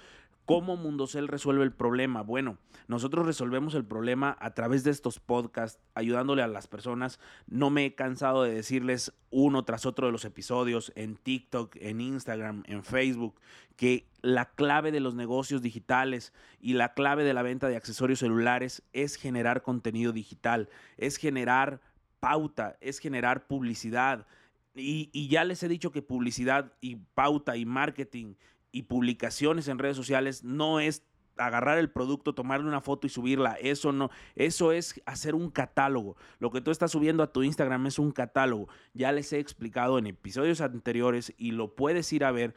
¿Cómo 0.49 0.77
Mundocel 0.77 1.27
resuelve 1.27 1.63
el 1.63 1.71
problema? 1.71 2.23
Bueno, 2.23 2.57
nosotros 2.87 3.27
resolvemos 3.27 3.75
el 3.75 3.85
problema 3.85 4.35
a 4.39 4.55
través 4.55 4.83
de 4.83 4.89
estos 4.89 5.19
podcasts, 5.19 5.79
ayudándole 5.93 6.41
a 6.41 6.47
las 6.47 6.65
personas. 6.65 7.19
No 7.45 7.69
me 7.69 7.85
he 7.85 7.93
cansado 7.93 8.41
de 8.41 8.55
decirles 8.55 9.13
uno 9.29 9.63
tras 9.63 9.85
otro 9.85 10.07
de 10.07 10.11
los 10.11 10.25
episodios 10.25 10.91
en 10.95 11.17
TikTok, 11.17 11.75
en 11.75 12.01
Instagram, 12.01 12.63
en 12.65 12.83
Facebook, 12.83 13.39
que 13.75 14.07
la 14.23 14.45
clave 14.45 14.91
de 14.91 15.01
los 15.01 15.13
negocios 15.13 15.61
digitales 15.61 16.33
y 16.59 16.73
la 16.73 16.95
clave 16.95 17.23
de 17.23 17.35
la 17.35 17.43
venta 17.43 17.67
de 17.67 17.75
accesorios 17.75 18.17
celulares 18.17 18.81
es 18.91 19.17
generar 19.17 19.61
contenido 19.61 20.13
digital, 20.13 20.67
es 20.97 21.17
generar 21.17 21.79
pauta, 22.19 22.75
es 22.81 22.97
generar 22.97 23.45
publicidad. 23.45 24.25
Y, 24.73 25.11
y, 25.13 25.27
ya 25.27 25.43
les 25.43 25.61
he 25.61 25.67
dicho 25.67 25.91
que 25.91 26.01
publicidad 26.01 26.73
y 26.81 26.95
pauta 26.95 27.55
y 27.55 27.65
marketing 27.65 28.33
y 28.71 28.83
publicaciones 28.83 29.67
en 29.67 29.79
redes 29.79 29.97
sociales 29.97 30.43
no 30.43 30.79
es 30.79 31.03
agarrar 31.39 31.77
el 31.77 31.89
producto, 31.89 32.35
tomarle 32.35 32.67
una 32.67 32.81
foto 32.81 33.07
y 33.07 33.09
subirla. 33.09 33.53
Eso 33.53 33.91
no, 33.91 34.09
eso 34.35 34.71
es 34.71 35.01
hacer 35.05 35.35
un 35.35 35.49
catálogo. 35.49 36.15
Lo 36.39 36.51
que 36.51 36.61
tú 36.61 36.71
estás 36.71 36.91
subiendo 36.91 37.23
a 37.23 37.31
tu 37.31 37.43
Instagram 37.43 37.87
es 37.87 37.97
un 37.97 38.11
catálogo. 38.11 38.67
Ya 38.93 39.11
les 39.11 39.31
he 39.33 39.39
explicado 39.39 39.97
en 39.97 40.07
episodios 40.07 40.61
anteriores 40.61 41.33
y 41.37 41.51
lo 41.51 41.75
puedes 41.75 42.11
ir 42.13 42.23
a 42.23 42.31
ver 42.31 42.53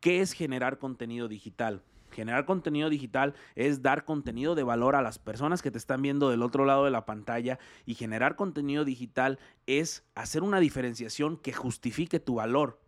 qué 0.00 0.20
es 0.20 0.32
generar 0.32 0.78
contenido 0.78 1.28
digital. 1.28 1.82
Generar 2.10 2.44
contenido 2.44 2.90
digital 2.90 3.34
es 3.56 3.82
dar 3.82 4.04
contenido 4.04 4.54
de 4.54 4.62
valor 4.62 4.94
a 4.94 5.02
las 5.02 5.18
personas 5.18 5.62
que 5.62 5.72
te 5.72 5.78
están 5.78 6.00
viendo 6.00 6.30
del 6.30 6.42
otro 6.42 6.64
lado 6.64 6.84
de 6.84 6.92
la 6.92 7.06
pantalla 7.06 7.58
y 7.86 7.94
generar 7.94 8.36
contenido 8.36 8.84
digital 8.84 9.40
es 9.66 10.04
hacer 10.14 10.44
una 10.44 10.60
diferenciación 10.60 11.36
que 11.36 11.52
justifique 11.52 12.20
tu 12.20 12.36
valor. 12.36 12.83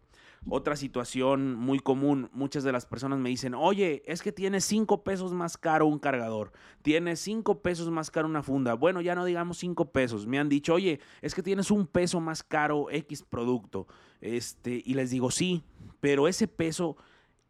Otra 0.49 0.77
situación 0.77 1.57
muy 1.57 1.81
común, 1.81 2.31
muchas 2.33 2.63
de 2.63 2.71
las 2.71 2.87
personas 2.87 3.19
me 3.19 3.31
dicen, 3.31 3.55
oye, 3.55 4.05
es 4.07 4.23
que 4.23 4.31
tiene 4.31 4.61
cinco 4.61 5.03
pesos 5.03 5.33
más 5.33 5.59
caro 5.59 5.87
un 5.87 5.99
cargador, 5.99 6.53
tiene 6.83 7.17
cinco 7.17 7.63
pesos 7.63 7.91
más 7.91 8.13
caro 8.13 8.29
una 8.29 8.45
funda. 8.45 8.75
Bueno, 8.75 9.01
ya 9.01 9.17
no 9.17 9.25
digamos 9.25 9.59
cinco 9.59 9.91
pesos. 9.91 10.27
Me 10.29 10.39
han 10.39 10.49
dicho, 10.49 10.75
oye, 10.75 11.01
es 11.21 11.35
que 11.35 11.43
tienes 11.43 11.73
un 11.73 11.89
peso 11.89 12.21
más 12.21 12.45
caro 12.45 12.89
X 12.91 13.25
producto. 13.25 13.89
Este, 14.21 14.83
y 14.85 14.95
les 14.95 15.11
digo, 15.11 15.33
sí, 15.33 15.65
pero 15.99 16.29
ese 16.29 16.47
peso 16.47 16.97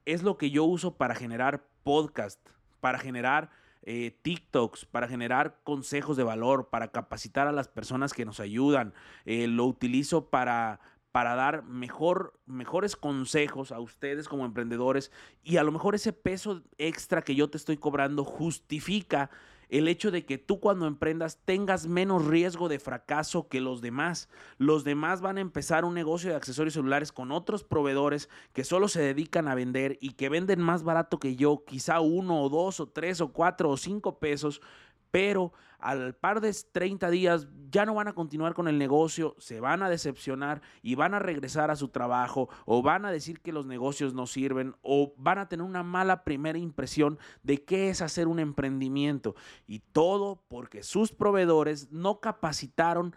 es 0.06 0.22
lo 0.22 0.38
que 0.38 0.50
yo 0.50 0.64
uso 0.64 0.96
para 0.96 1.14
generar 1.14 1.66
podcast, 1.82 2.40
para 2.80 2.98
generar 2.98 3.50
eh, 3.82 4.18
TikToks, 4.22 4.84
para 4.86 5.06
generar 5.06 5.60
consejos 5.62 6.16
de 6.16 6.24
valor, 6.24 6.70
para 6.70 6.88
capacitar 6.88 7.46
a 7.46 7.52
las 7.52 7.68
personas 7.68 8.14
que 8.14 8.24
nos 8.24 8.40
ayudan. 8.40 8.94
Eh, 9.26 9.46
lo 9.46 9.64
utilizo 9.66 10.26
para, 10.30 10.80
para 11.16 11.34
dar 11.34 11.62
mejor, 11.62 12.34
mejores 12.44 12.94
consejos 12.94 13.72
a 13.72 13.80
ustedes 13.80 14.28
como 14.28 14.44
emprendedores 14.44 15.10
y 15.42 15.56
a 15.56 15.62
lo 15.62 15.72
mejor 15.72 15.94
ese 15.94 16.12
peso 16.12 16.60
extra 16.76 17.22
que 17.22 17.34
yo 17.34 17.48
te 17.48 17.56
estoy 17.56 17.78
cobrando 17.78 18.22
justifica 18.22 19.30
el 19.70 19.88
hecho 19.88 20.10
de 20.10 20.26
que 20.26 20.36
tú 20.36 20.60
cuando 20.60 20.86
emprendas 20.86 21.38
tengas 21.46 21.86
menos 21.86 22.26
riesgo 22.26 22.68
de 22.68 22.78
fracaso 22.78 23.48
que 23.48 23.62
los 23.62 23.80
demás. 23.80 24.28
Los 24.58 24.84
demás 24.84 25.22
van 25.22 25.38
a 25.38 25.40
empezar 25.40 25.86
un 25.86 25.94
negocio 25.94 26.28
de 26.28 26.36
accesorios 26.36 26.74
celulares 26.74 27.12
con 27.12 27.32
otros 27.32 27.64
proveedores 27.64 28.28
que 28.52 28.64
solo 28.64 28.86
se 28.86 29.00
dedican 29.00 29.48
a 29.48 29.54
vender 29.54 29.96
y 30.02 30.10
que 30.10 30.28
venden 30.28 30.60
más 30.60 30.82
barato 30.82 31.18
que 31.18 31.34
yo, 31.34 31.64
quizá 31.66 32.00
uno 32.00 32.42
o 32.42 32.50
dos 32.50 32.78
o 32.78 32.88
tres 32.88 33.22
o 33.22 33.32
cuatro 33.32 33.70
o 33.70 33.78
cinco 33.78 34.18
pesos, 34.18 34.60
pero 35.16 35.54
al 35.78 36.14
par 36.14 36.42
de 36.42 36.54
30 36.72 37.08
días 37.08 37.48
ya 37.70 37.86
no 37.86 37.94
van 37.94 38.06
a 38.06 38.12
continuar 38.12 38.52
con 38.52 38.68
el 38.68 38.76
negocio, 38.76 39.34
se 39.38 39.60
van 39.60 39.82
a 39.82 39.88
decepcionar 39.88 40.60
y 40.82 40.94
van 40.94 41.14
a 41.14 41.18
regresar 41.18 41.70
a 41.70 41.76
su 41.76 41.88
trabajo 41.88 42.50
o 42.66 42.82
van 42.82 43.06
a 43.06 43.10
decir 43.10 43.40
que 43.40 43.50
los 43.50 43.64
negocios 43.64 44.12
no 44.12 44.26
sirven 44.26 44.74
o 44.82 45.14
van 45.16 45.38
a 45.38 45.48
tener 45.48 45.64
una 45.64 45.82
mala 45.82 46.22
primera 46.22 46.58
impresión 46.58 47.18
de 47.42 47.64
qué 47.64 47.88
es 47.88 48.02
hacer 48.02 48.28
un 48.28 48.40
emprendimiento. 48.40 49.36
Y 49.66 49.78
todo 49.78 50.44
porque 50.48 50.82
sus 50.82 51.12
proveedores 51.12 51.90
no 51.90 52.20
capacitaron 52.20 53.16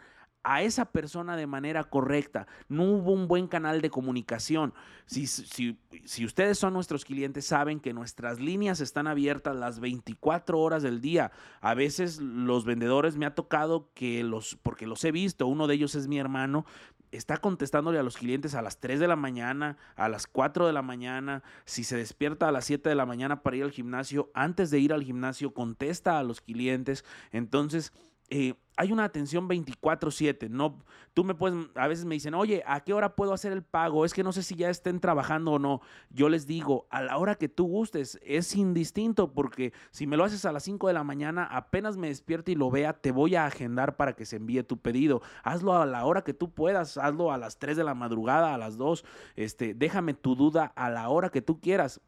a 0.49 0.63
esa 0.63 0.85
persona 0.85 1.37
de 1.37 1.45
manera 1.45 1.83
correcta. 1.83 2.47
No 2.69 2.83
hubo 2.83 3.11
un 3.11 3.27
buen 3.27 3.47
canal 3.47 3.81
de 3.81 3.91
comunicación. 3.91 4.73
Si, 5.05 5.27
si, 5.27 5.77
ustedes 6.25 6.57
son 6.57 6.73
nuestros 6.73 7.05
clientes, 7.05 7.45
saben 7.45 7.79
que 7.79 7.93
nuestras 7.93 8.39
líneas 8.39 8.79
están 8.79 9.05
abiertas 9.05 9.55
las 9.55 9.79
24 9.79 10.59
horas 10.59 10.81
del 10.81 11.01
día. 11.01 11.31
A 11.61 11.75
veces 11.75 12.19
los 12.19 12.65
vendedores 12.65 13.15
me 13.15 13.27
ha 13.27 13.35
tocado 13.35 13.91
que 13.93 14.23
los, 14.23 14.55
porque 14.63 14.87
los 14.87 15.03
he 15.03 15.11
visto, 15.11 15.45
uno 15.45 15.67
de 15.67 15.75
ellos 15.75 15.93
es 15.93 16.07
mi 16.07 16.17
hermano, 16.17 16.65
está 17.11 17.37
contestándole 17.37 17.99
a 17.99 18.03
los 18.03 18.17
clientes 18.17 18.55
a 18.55 18.63
las 18.63 18.79
3 18.79 18.99
de 18.99 19.07
la 19.07 19.15
mañana, 19.15 19.77
a 19.95 20.09
las 20.09 20.25
4 20.25 20.65
de 20.65 20.73
la 20.73 20.81
mañana, 20.81 21.43
si 21.65 21.83
se 21.83 21.95
despierta 21.95 22.47
a 22.47 22.51
las 22.51 22.65
7 22.65 22.89
de 22.89 22.95
la 22.95 23.05
mañana 23.05 23.43
para 23.43 23.57
ir 23.57 23.65
al 23.65 23.71
gimnasio, 23.71 24.31
antes 24.33 24.71
de 24.71 24.79
ir 24.79 24.93
al 24.93 25.03
gimnasio 25.03 25.53
contesta 25.53 26.17
a 26.17 26.23
los 26.23 26.41
clientes. 26.41 27.05
Entonces, 27.31 27.93
eh, 28.29 28.53
hay 28.79 28.93
una 28.93 29.03
atención 29.03 29.49
24/7. 29.49 30.49
No, 30.49 30.81
tú 31.13 31.25
me 31.25 31.35
puedes, 31.35 31.67
a 31.75 31.87
veces 31.89 32.05
me 32.05 32.15
dicen, 32.15 32.33
oye, 32.33 32.63
¿a 32.65 32.79
qué 32.79 32.93
hora 32.93 33.13
puedo 33.13 33.33
hacer 33.33 33.51
el 33.51 33.61
pago? 33.61 34.05
Es 34.05 34.13
que 34.13 34.23
no 34.23 34.31
sé 34.31 34.41
si 34.41 34.55
ya 34.55 34.69
estén 34.69 35.01
trabajando 35.01 35.51
o 35.51 35.59
no. 35.59 35.81
Yo 36.09 36.29
les 36.29 36.47
digo, 36.47 36.87
a 36.89 37.01
la 37.01 37.17
hora 37.17 37.35
que 37.35 37.49
tú 37.49 37.67
gustes, 37.67 38.17
es 38.23 38.55
indistinto 38.55 39.33
porque 39.33 39.73
si 39.91 40.07
me 40.07 40.15
lo 40.15 40.23
haces 40.23 40.45
a 40.45 40.53
las 40.53 40.63
5 40.63 40.87
de 40.87 40.93
la 40.93 41.03
mañana, 41.03 41.43
apenas 41.43 41.97
me 41.97 42.07
despierto 42.07 42.51
y 42.51 42.55
lo 42.55 42.71
vea, 42.71 42.93
te 42.93 43.11
voy 43.11 43.35
a 43.35 43.45
agendar 43.45 43.97
para 43.97 44.13
que 44.13 44.25
se 44.25 44.37
envíe 44.37 44.63
tu 44.63 44.77
pedido. 44.77 45.21
Hazlo 45.43 45.73
a 45.73 45.85
la 45.85 46.05
hora 46.05 46.23
que 46.23 46.33
tú 46.33 46.53
puedas, 46.53 46.97
hazlo 46.97 47.33
a 47.33 47.37
las 47.37 47.59
3 47.59 47.75
de 47.75 47.83
la 47.83 47.95
madrugada, 47.95 48.53
a 48.53 48.57
las 48.57 48.77
2. 48.77 49.03
Este, 49.35 49.73
déjame 49.73 50.13
tu 50.13 50.35
duda 50.35 50.71
a 50.75 50.89
la 50.89 51.09
hora 51.09 51.29
que 51.29 51.41
tú 51.41 51.59
quieras. 51.59 51.99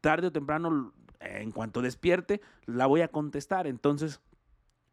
Tarde 0.00 0.26
o 0.26 0.32
temprano, 0.32 0.92
en 1.20 1.52
cuanto 1.52 1.80
despierte, 1.80 2.40
la 2.66 2.86
voy 2.86 3.02
a 3.02 3.08
contestar. 3.08 3.68
Entonces, 3.68 4.20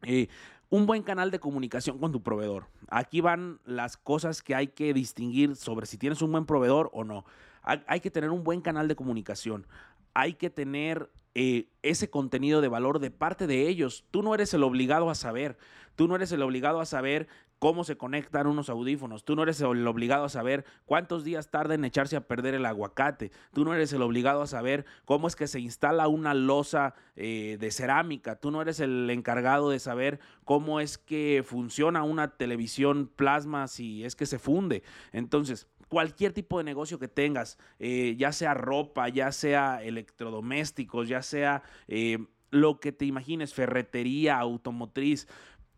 eh, 0.02 0.28
un 0.68 0.86
buen 0.86 1.02
canal 1.02 1.30
de 1.30 1.38
comunicación 1.38 1.98
con 1.98 2.12
tu 2.12 2.22
proveedor. 2.22 2.66
Aquí 2.88 3.20
van 3.20 3.60
las 3.64 3.96
cosas 3.96 4.42
que 4.42 4.54
hay 4.54 4.68
que 4.68 4.92
distinguir 4.92 5.56
sobre 5.56 5.86
si 5.86 5.98
tienes 5.98 6.22
un 6.22 6.32
buen 6.32 6.46
proveedor 6.46 6.90
o 6.92 7.04
no. 7.04 7.24
Hay, 7.62 7.98
que 8.00 8.12
tener 8.12 8.30
un 8.30 8.44
buen 8.44 8.60
canal 8.60 8.86
de 8.86 8.94
comunicación. 8.94 9.66
Hay 10.14 10.34
que 10.34 10.50
tener 10.50 11.10
eh, 11.34 11.68
ese 11.82 12.10
contenido 12.10 12.60
de 12.60 12.68
valor 12.68 13.00
de 13.00 13.10
parte 13.10 13.48
de 13.48 13.68
ellos. 13.68 14.04
Tú 14.12 14.22
no 14.22 14.34
eres 14.34 14.54
el 14.54 14.62
obligado 14.62 15.10
a 15.10 15.16
saber. 15.16 15.58
Tú 15.96 16.06
no 16.06 16.14
eres 16.14 16.30
el 16.30 16.42
obligado 16.42 16.80
a 16.80 16.86
saber 16.86 17.26
cómo 17.58 17.84
se 17.84 17.96
conectan 17.96 18.46
unos 18.46 18.68
audífonos. 18.68 19.24
Tú 19.24 19.36
no 19.36 19.42
eres 19.42 19.60
el 19.60 19.86
obligado 19.86 20.24
a 20.24 20.28
saber 20.28 20.64
cuántos 20.84 21.24
días 21.24 21.50
tarda 21.50 21.74
en 21.74 21.84
echarse 21.84 22.16
a 22.16 22.26
perder 22.26 22.54
el 22.54 22.66
aguacate. 22.66 23.32
Tú 23.52 23.64
no 23.64 23.74
eres 23.74 23.92
el 23.92 24.02
obligado 24.02 24.42
a 24.42 24.46
saber 24.46 24.84
cómo 25.04 25.26
es 25.28 25.36
que 25.36 25.46
se 25.46 25.60
instala 25.60 26.08
una 26.08 26.34
losa 26.34 26.94
eh, 27.16 27.56
de 27.58 27.70
cerámica. 27.70 28.36
Tú 28.36 28.50
no 28.50 28.60
eres 28.60 28.80
el 28.80 29.08
encargado 29.10 29.70
de 29.70 29.78
saber 29.78 30.20
cómo 30.44 30.80
es 30.80 30.98
que 30.98 31.42
funciona 31.46 32.02
una 32.02 32.36
televisión 32.36 33.10
plasma 33.14 33.68
si 33.68 34.04
es 34.04 34.16
que 34.16 34.26
se 34.26 34.38
funde. 34.38 34.82
Entonces, 35.12 35.66
cualquier 35.88 36.32
tipo 36.32 36.58
de 36.58 36.64
negocio 36.64 36.98
que 36.98 37.08
tengas, 37.08 37.58
eh, 37.78 38.16
ya 38.18 38.32
sea 38.32 38.54
ropa, 38.54 39.08
ya 39.08 39.32
sea 39.32 39.82
electrodomésticos, 39.82 41.08
ya 41.08 41.22
sea 41.22 41.62
eh, 41.88 42.18
lo 42.50 42.80
que 42.80 42.92
te 42.92 43.04
imagines, 43.04 43.54
ferretería, 43.54 44.38
automotriz, 44.38 45.28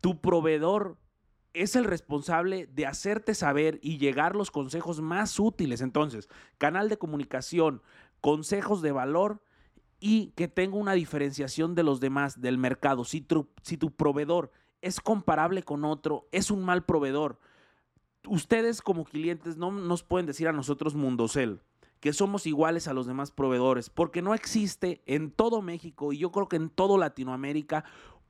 tu 0.01 0.21
proveedor 0.21 0.97
es 1.55 1.77
el 1.77 1.85
responsable 1.85 2.67
de 2.67 2.87
hacerte 2.87 3.35
saber 3.35 3.79
y 3.83 3.99
llegar 3.99 4.37
los 4.37 4.51
consejos 4.51 5.01
más 5.01 5.39
útiles. 5.39 5.81
Entonces, 5.81 6.29
canal 6.59 6.89
de 6.89 6.99
comunicación, 6.99 7.83
consejos 8.21 8.83
de 8.83 8.93
valor 8.93 9.43
y 10.01 10.29
que 10.37 10.49
tenga 10.49 10.77
una 10.77 10.93
diferenciación 10.93 11.75
de 11.75 11.83
los 11.83 12.01
demás 12.01 12.41
del 12.41 12.59
mercado. 12.59 13.05
Si 13.05 13.21
tu, 13.21 13.47
proveedor 13.97 14.51
es 14.81 15.01
comparable 15.01 15.63
con 15.63 15.85
otro, 15.85 16.29
es 16.33 16.51
un 16.51 16.65
mal 16.65 16.85
proveedor. 16.85 17.39
Ustedes 18.27 18.83
como 18.83 19.05
clientes 19.05 19.57
no 19.57 19.73
nos 19.73 20.03
pueden 20.03 20.27
decir 20.27 20.49
a 20.49 20.53
nosotros 20.53 20.95
Mundocel 20.95 21.61
que 22.01 22.13
somos 22.13 22.47
iguales 22.47 22.87
a 22.87 22.93
los 22.93 23.09
demás 23.09 23.33
proveedores, 23.33 23.91
porque 23.91 24.23
no 24.23 24.33
existe 24.33 25.03
en 25.07 25.33
todo 25.33 25.63
México 25.63 26.13
y 26.13 26.19
yo 26.19 26.31
creo 26.31 26.49
que 26.49 26.55
en 26.55 26.71
todo 26.71 26.97
Latinoamérica 26.97 27.85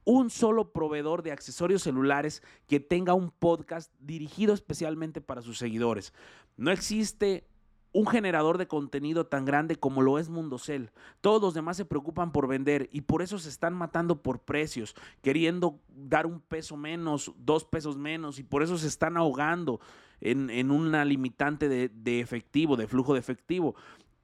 un 0.08 0.30
solo 0.30 0.72
proveedor 0.72 1.22
de 1.22 1.32
accesorios 1.32 1.82
celulares 1.82 2.42
que 2.66 2.80
tenga 2.80 3.12
un 3.12 3.30
podcast 3.30 3.92
dirigido 4.00 4.54
especialmente 4.54 5.20
para 5.20 5.42
sus 5.42 5.58
seguidores. 5.58 6.14
No 6.56 6.70
existe 6.70 7.46
un 7.92 8.06
generador 8.06 8.56
de 8.56 8.66
contenido 8.66 9.26
tan 9.26 9.44
grande 9.44 9.76
como 9.76 10.00
lo 10.00 10.18
es 10.18 10.30
Mundocel. 10.30 10.92
Todos 11.20 11.42
los 11.42 11.52
demás 11.52 11.76
se 11.76 11.84
preocupan 11.84 12.32
por 12.32 12.48
vender 12.48 12.88
y 12.90 13.02
por 13.02 13.20
eso 13.20 13.38
se 13.38 13.50
están 13.50 13.74
matando 13.74 14.22
por 14.22 14.40
precios, 14.40 14.94
queriendo 15.20 15.78
dar 15.94 16.24
un 16.24 16.40
peso 16.40 16.74
menos, 16.78 17.30
dos 17.36 17.66
pesos 17.66 17.98
menos 17.98 18.38
y 18.38 18.44
por 18.44 18.62
eso 18.62 18.78
se 18.78 18.86
están 18.86 19.18
ahogando 19.18 19.78
en, 20.22 20.70
una 20.70 21.04
limitante 21.04 21.68
de, 21.68 21.90
de 21.90 22.20
efectivo, 22.20 22.76
de 22.76 22.86
flujo 22.86 23.12
de 23.12 23.20
efectivo 23.20 23.74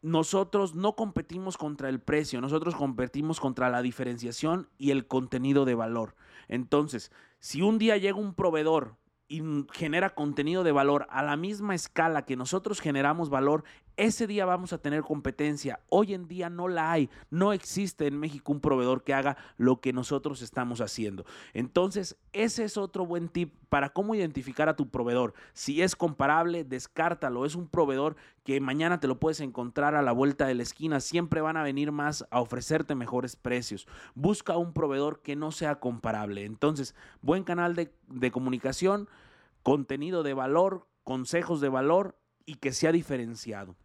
nosotros 0.04 0.74
no 0.74 0.96
competimos 0.96 1.56
contra 1.56 1.88
el 1.88 1.98
precio, 1.98 2.42
nosotros 2.42 2.74
competimos 2.74 3.40
contra 3.40 3.70
la 3.70 3.80
diferenciación 3.80 4.68
y 4.76 4.90
el 4.90 5.06
contenido 5.06 5.64
de 5.64 5.74
valor. 5.74 6.14
Entonces, 6.46 7.10
si 7.38 7.62
un 7.62 7.78
día 7.78 7.96
llega 7.96 8.18
un 8.18 8.34
proveedor 8.34 8.98
y 9.28 9.42
genera 9.72 10.14
contenido 10.14 10.62
de 10.62 10.72
valor 10.72 11.06
a 11.08 11.22
la 11.22 11.38
misma 11.38 11.74
escala 11.74 12.26
que 12.26 12.36
nosotros 12.36 12.82
generamos 12.82 13.30
valor, 13.30 13.64
ese 13.96 14.26
día 14.26 14.44
vamos 14.44 14.72
a 14.72 14.78
tener 14.78 15.02
competencia. 15.02 15.80
Hoy 15.88 16.14
en 16.14 16.26
día 16.26 16.50
no 16.50 16.68
la 16.68 16.90
hay. 16.90 17.10
No 17.30 17.52
existe 17.52 18.06
en 18.06 18.18
México 18.18 18.52
un 18.52 18.60
proveedor 18.60 19.04
que 19.04 19.14
haga 19.14 19.36
lo 19.56 19.80
que 19.80 19.92
nosotros 19.92 20.42
estamos 20.42 20.80
haciendo. 20.80 21.24
Entonces, 21.52 22.16
ese 22.32 22.64
es 22.64 22.76
otro 22.76 23.06
buen 23.06 23.28
tip 23.28 23.54
para 23.68 23.90
cómo 23.90 24.14
identificar 24.14 24.68
a 24.68 24.76
tu 24.76 24.88
proveedor. 24.88 25.34
Si 25.52 25.82
es 25.82 25.94
comparable, 25.94 26.64
descártalo. 26.64 27.44
Es 27.44 27.54
un 27.54 27.68
proveedor 27.68 28.16
que 28.42 28.60
mañana 28.60 29.00
te 29.00 29.08
lo 29.08 29.20
puedes 29.20 29.40
encontrar 29.40 29.94
a 29.94 30.02
la 30.02 30.12
vuelta 30.12 30.46
de 30.46 30.54
la 30.54 30.64
esquina. 30.64 31.00
Siempre 31.00 31.40
van 31.40 31.56
a 31.56 31.62
venir 31.62 31.92
más 31.92 32.26
a 32.30 32.40
ofrecerte 32.40 32.94
mejores 32.94 33.36
precios. 33.36 33.86
Busca 34.14 34.56
un 34.56 34.72
proveedor 34.72 35.20
que 35.20 35.36
no 35.36 35.52
sea 35.52 35.80
comparable. 35.80 36.44
Entonces, 36.44 36.94
buen 37.22 37.44
canal 37.44 37.74
de, 37.74 37.92
de 38.08 38.30
comunicación, 38.30 39.08
contenido 39.62 40.22
de 40.22 40.34
valor, 40.34 40.88
consejos 41.04 41.60
de 41.60 41.68
valor 41.68 42.18
y 42.44 42.56
que 42.56 42.72
sea 42.72 42.92
diferenciado. 42.92 43.76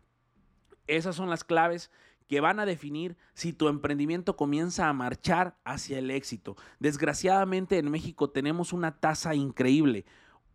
Esas 0.90 1.16
son 1.16 1.30
las 1.30 1.44
claves 1.44 1.92
que 2.28 2.42
van 2.42 2.60
a 2.60 2.66
definir 2.66 3.16
si 3.34 3.54
tu 3.54 3.68
emprendimiento 3.68 4.36
comienza 4.36 4.90
a 4.90 4.94
marchar 4.94 5.56
hacia 5.64 6.00
el 6.00 6.12
éxito. 6.12 6.58
Desgraciadamente 6.80 7.78
en 7.78 7.90
México 7.90 8.30
tenemos 8.30 8.74
una 8.74 9.00
tasa 9.00 9.36
increíble. 9.36 10.06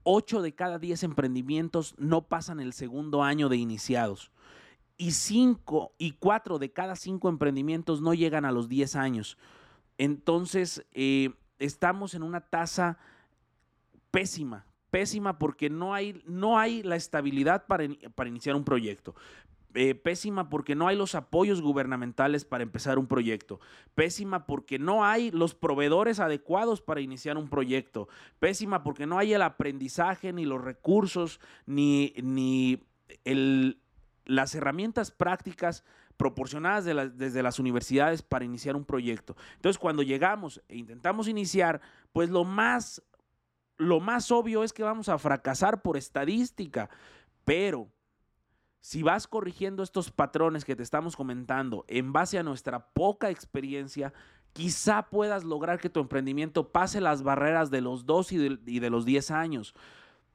8 0.03 0.43
de 0.43 0.55
cada 0.55 0.79
10 0.79 1.05
emprendimientos 1.05 1.95
no 1.99 2.23
pasan 2.23 2.61
el 2.61 2.73
segundo 2.73 3.23
año 3.23 3.49
de 3.49 3.57
iniciados. 3.57 4.31
Y 4.97 5.13
5 5.13 5.95
y 5.99 6.13
4 6.13 6.59
de 6.59 6.73
cada 6.73 6.97
5 6.97 7.29
emprendimientos 7.29 8.01
no 8.01 8.15
llegan 8.15 8.45
a 8.45 8.53
los 8.53 8.69
10 8.69 8.97
años. 8.97 9.39
Entonces, 9.99 10.85
eh, 10.93 11.31
estamos 11.59 12.15
en 12.15 12.23
una 12.23 12.41
tasa 12.41 12.99
pésima, 14.11 14.67
pésima 14.91 15.39
porque 15.39 15.71
no 15.71 15.95
hay, 15.95 16.23
no 16.27 16.59
hay 16.59 16.83
la 16.83 16.97
estabilidad 16.97 17.67
para, 17.67 17.85
para 18.15 18.29
iniciar 18.29 18.55
un 18.55 18.65
proyecto. 18.65 19.15
Eh, 19.77 19.97
pésima 19.97 20.49
porque 20.49 20.77
no 20.77 20.87
hay 20.87 20.97
los 20.97 21.17
apoyos 21.17 21.61
gubernamentales 21.61 22.45
para 22.45 22.63
empezar 22.63 22.97
un 22.97 23.09
proyecto. 23.09 23.59
Pésima 23.97 24.47
porque 24.47 24.79
no 24.79 25.05
hay 25.05 25.33
los 25.33 25.57
proveedores 25.57 26.21
adecuados 26.21 26.81
para 26.81 27.01
iniciar 27.01 27.37
un 27.37 27.49
proyecto. 27.49 28.09
Pésima 28.39 28.85
porque 28.85 29.07
no 29.07 29.19
hay 29.19 29.35
el 29.35 29.43
aprendizaje, 29.43 30.33
ni 30.33 30.45
los 30.45 30.63
recursos, 30.63 31.41
ni, 31.67 32.15
ni 32.23 32.85
el, 33.25 33.81
las 34.25 34.55
herramientas 34.55 35.11
prácticas 35.11 35.85
proporcionadas 36.17 36.85
desde 37.17 37.43
las 37.43 37.59
universidades 37.59 38.23
para 38.23 38.45
iniciar 38.45 38.77
un 38.77 38.85
proyecto. 38.85 39.37
Entonces, 39.57 39.79
cuando 39.79 40.03
llegamos 40.03 40.63
e 40.69 40.77
intentamos 40.77 41.27
iniciar, 41.27 41.81
pues 42.13 42.31
lo 42.31 42.45
más, 42.45 43.03
lo 43.77 43.99
más 43.99 44.31
obvio 44.31 44.63
es 44.63 44.73
que 44.73 44.85
vamos 44.85 45.09
a 45.09 45.19
fracasar 45.19 45.83
por 45.83 45.97
estadística, 45.97 46.89
pero 47.45 47.89
si 48.85 49.03
vas 49.03 49.27
corrigiendo 49.27 49.83
estos 49.83 50.11
patrones 50.11 50.63
que 50.67 50.77
te 50.77 50.83
estamos 50.83 51.17
comentando 51.17 51.87
en 51.89 52.13
base 52.13 52.39
a 52.39 52.43
nuestra 52.43 52.89
poca 52.89 53.31
experiencia, 53.31 54.13
quizá 54.53 55.09
puedas 55.09 55.43
lograr 55.43 55.81
que 55.81 55.89
tu 55.89 56.01
emprendimiento 56.01 56.69
pase 56.69 57.01
las 57.01 57.23
barreras 57.23 57.71
de 57.71 57.81
los 57.81 58.05
2 58.05 58.33
y 58.33 58.37
de, 58.37 58.59
y 58.67 58.81
de 58.81 58.91
los 58.91 59.07
10 59.07 59.31
años. 59.31 59.75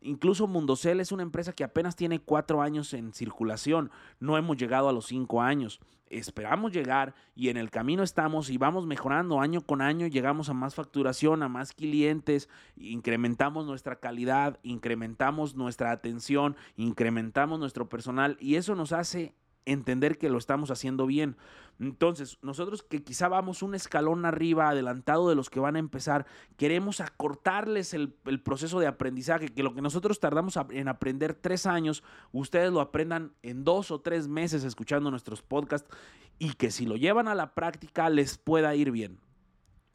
Incluso 0.02 0.48
Mundocel 0.48 1.00
es 1.00 1.12
una 1.12 1.24
empresa 1.24 1.54
que 1.54 1.64
apenas 1.64 1.96
tiene 1.96 2.20
cuatro 2.20 2.62
años 2.62 2.94
en 2.94 3.14
circulación. 3.14 3.92
No 4.20 4.38
hemos 4.38 4.58
llegado 4.58 4.90
a 4.90 4.94
los 4.94 5.08
cinco 5.08 5.42
años. 5.42 5.80
Esperamos 6.10 6.72
llegar 6.72 7.14
y 7.36 7.50
en 7.50 7.58
el 7.58 7.70
camino 7.70 8.02
estamos 8.02 8.50
y 8.50 8.58
vamos 8.58 8.88
mejorando 8.88 9.40
año 9.40 9.62
con 9.62 9.82
año. 9.82 10.08
Llegamos 10.08 10.50
a 10.50 10.54
más 10.54 10.74
facturación, 10.74 11.44
a 11.44 11.50
más 11.50 11.74
clientes, 11.74 12.50
incrementamos 12.78 13.68
nuestra 13.68 13.98
calidad, 13.98 14.60
incrementamos 14.64 15.56
nuestra 15.56 15.92
atención, 15.92 16.56
incrementamos 16.78 17.60
nuestro 17.60 17.90
personal 17.90 18.38
y 18.40 18.56
eso 18.56 18.74
nos 18.74 18.92
hace 18.92 19.36
entender 19.66 20.18
que 20.18 20.30
lo 20.30 20.38
estamos 20.38 20.72
haciendo 20.72 21.06
bien. 21.06 21.38
Entonces, 21.80 22.38
nosotros 22.42 22.84
que 22.84 23.04
quizá 23.04 23.30
vamos 23.30 23.64
un 23.64 23.74
escalón 23.74 24.26
arriba, 24.26 24.70
adelantado 24.70 25.30
de 25.30 25.36
los 25.36 25.50
que 25.50 25.62
van 25.62 25.78
a 25.78 25.80
empezar, 25.80 26.26
queremos 26.58 27.00
acortarles 27.00 27.94
el, 27.94 28.12
proceso 28.44 28.80
de 28.80 28.88
aprendizaje, 28.88 29.48
que 29.48 29.64
lo 29.64 29.74
que 29.74 29.82
nosotros 29.82 30.20
tardamos 30.20 30.60
en 30.72 30.90
aprender 30.90 31.34
tres 31.34 31.66
años, 31.66 32.04
ustedes 32.34 32.72
lo 32.72 32.82
aprendan 32.82 33.34
en 33.44 33.64
dos 33.64 33.92
o 33.92 34.02
tres 34.02 34.28
meses 34.28 34.64
escuchando 34.66 35.10
nuestros 35.10 35.42
podcasts 35.42 35.90
y 36.38 36.54
que 36.54 36.72
si 36.72 36.86
lo 36.86 36.98
llevan 36.98 37.28
a 37.28 37.36
la 37.36 37.54
práctica 37.54 38.10
les 38.10 38.38
pueda 38.38 38.76
ir 38.76 38.92
bien. 38.92 39.20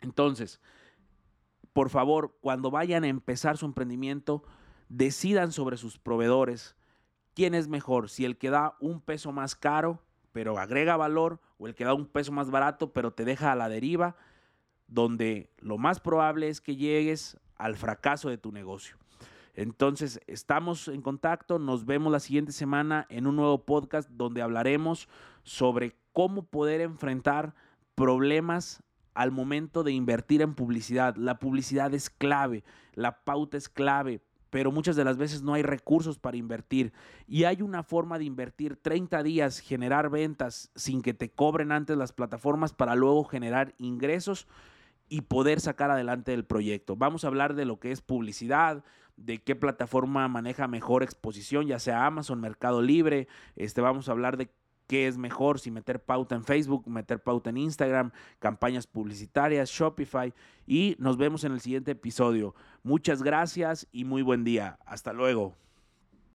Entonces, 0.00 0.60
por 1.74 1.90
favor, 1.90 2.36
cuando 2.40 2.70
vayan 2.70 3.04
a 3.04 3.08
empezar 3.08 3.58
su 3.58 3.66
emprendimiento, 3.66 4.42
decidan 4.88 5.52
sobre 5.52 5.76
sus 5.76 5.98
proveedores, 5.98 6.76
quién 7.34 7.54
es 7.54 7.68
mejor, 7.68 8.08
si 8.08 8.24
el 8.24 8.38
que 8.38 8.50
da 8.50 8.76
un 8.80 9.00
peso 9.00 9.32
más 9.32 9.54
caro, 9.54 10.00
pero 10.32 10.58
agrega 10.58 10.96
valor, 10.96 11.40
o 11.58 11.66
el 11.66 11.74
que 11.74 11.84
da 11.84 11.94
un 11.94 12.06
peso 12.06 12.32
más 12.32 12.50
barato, 12.50 12.92
pero 12.92 13.12
te 13.12 13.24
deja 13.24 13.52
a 13.52 13.56
la 13.56 13.68
deriva, 13.68 14.16
donde 14.88 15.50
lo 15.58 15.78
más 15.78 16.00
probable 16.00 16.48
es 16.48 16.60
que 16.60 16.76
llegues 16.76 17.38
al 17.56 17.76
fracaso 17.76 18.28
de 18.28 18.38
tu 18.38 18.52
negocio. 18.52 18.96
Entonces, 19.54 20.20
estamos 20.26 20.88
en 20.88 21.00
contacto, 21.00 21.58
nos 21.58 21.86
vemos 21.86 22.10
la 22.10 22.18
siguiente 22.18 22.50
semana 22.50 23.06
en 23.08 23.26
un 23.26 23.36
nuevo 23.36 23.64
podcast 23.64 24.10
donde 24.10 24.42
hablaremos 24.42 25.08
sobre 25.44 25.94
cómo 26.12 26.42
poder 26.44 26.80
enfrentar 26.80 27.54
problemas 27.94 28.82
al 29.14 29.30
momento 29.30 29.84
de 29.84 29.92
invertir 29.92 30.42
en 30.42 30.54
publicidad. 30.54 31.14
La 31.16 31.38
publicidad 31.38 31.94
es 31.94 32.10
clave, 32.10 32.64
la 32.94 33.22
pauta 33.22 33.56
es 33.56 33.68
clave 33.68 34.20
pero 34.54 34.70
muchas 34.70 34.94
de 34.94 35.02
las 35.02 35.16
veces 35.16 35.42
no 35.42 35.54
hay 35.54 35.64
recursos 35.64 36.16
para 36.16 36.36
invertir. 36.36 36.92
Y 37.26 37.42
hay 37.42 37.60
una 37.60 37.82
forma 37.82 38.20
de 38.20 38.24
invertir 38.24 38.76
30 38.76 39.24
días, 39.24 39.58
generar 39.58 40.10
ventas 40.10 40.70
sin 40.76 41.02
que 41.02 41.12
te 41.12 41.28
cobren 41.28 41.72
antes 41.72 41.96
las 41.96 42.12
plataformas 42.12 42.72
para 42.72 42.94
luego 42.94 43.24
generar 43.24 43.74
ingresos 43.78 44.46
y 45.08 45.22
poder 45.22 45.60
sacar 45.60 45.90
adelante 45.90 46.32
el 46.32 46.44
proyecto. 46.44 46.94
Vamos 46.94 47.24
a 47.24 47.26
hablar 47.26 47.54
de 47.54 47.64
lo 47.64 47.80
que 47.80 47.90
es 47.90 48.00
publicidad, 48.00 48.84
de 49.16 49.42
qué 49.42 49.56
plataforma 49.56 50.28
maneja 50.28 50.68
mejor 50.68 51.02
exposición, 51.02 51.66
ya 51.66 51.80
sea 51.80 52.06
Amazon, 52.06 52.40
Mercado 52.40 52.80
Libre. 52.80 53.26
Este, 53.56 53.80
vamos 53.80 54.08
a 54.08 54.12
hablar 54.12 54.36
de 54.36 54.50
qué 54.86 55.06
es 55.06 55.16
mejor, 55.16 55.60
si 55.60 55.70
meter 55.70 56.00
pauta 56.00 56.34
en 56.34 56.44
Facebook, 56.44 56.88
meter 56.88 57.22
pauta 57.22 57.50
en 57.50 57.56
Instagram, 57.56 58.10
campañas 58.38 58.86
publicitarias, 58.86 59.70
Shopify 59.70 60.32
y 60.66 60.96
nos 60.98 61.16
vemos 61.16 61.44
en 61.44 61.52
el 61.52 61.60
siguiente 61.60 61.92
episodio. 61.92 62.54
Muchas 62.82 63.22
gracias 63.22 63.86
y 63.92 64.04
muy 64.04 64.22
buen 64.22 64.44
día. 64.44 64.78
Hasta 64.86 65.12
luego. 65.12 65.54